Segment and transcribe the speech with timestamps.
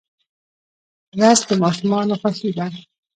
[1.19, 2.65] رس د ماشومانو خوښي ده